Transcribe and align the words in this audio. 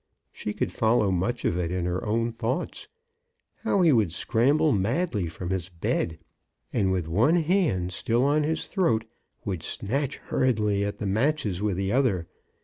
She 0.31 0.51
could 0.53 0.71
follow 0.71 1.11
much 1.11 1.45
of 1.45 1.55
it 1.59 1.69
in 1.71 1.85
her 1.85 2.03
own 2.03 2.31
thoughts: 2.31 2.87
how 3.57 3.81
he 3.81 3.91
would 3.93 4.11
scramble 4.11 4.71
madly 4.71 5.27
from 5.27 5.51
his 5.51 5.69
bed, 5.69 6.17
and, 6.73 6.91
with 6.91 7.07
one 7.07 7.35
hand 7.35 7.91
still 7.91 8.23
on 8.25 8.41
his 8.41 8.65
throat, 8.65 9.05
would 9.45 9.61
snatch 9.61 10.17
hurriedly 10.17 10.83
at 10.83 10.97
the 10.97 11.05
matches 11.05 11.61
with 11.61 11.77
the 11.77 11.91
other. 11.91 12.25